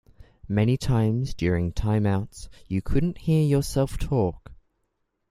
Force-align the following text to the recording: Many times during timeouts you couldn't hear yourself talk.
Many 0.47 0.77
times 0.77 1.35
during 1.35 1.73
timeouts 1.73 2.49
you 2.67 2.81
couldn't 2.81 3.19
hear 3.19 3.43
yourself 3.45 3.99
talk. 3.99 4.51